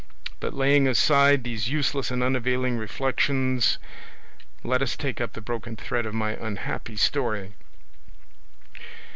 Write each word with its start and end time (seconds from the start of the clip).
But 0.39 0.55
laying 0.55 0.87
aside 0.87 1.43
these 1.43 1.69
useless 1.69 2.09
and 2.09 2.23
unavailing 2.23 2.75
reflections, 2.75 3.77
let 4.63 4.81
us 4.81 4.97
take 4.97 5.21
up 5.21 5.33
the 5.33 5.41
broken 5.41 5.75
thread 5.75 6.07
of 6.07 6.15
my 6.15 6.31
unhappy 6.31 6.95
story. 6.97 7.53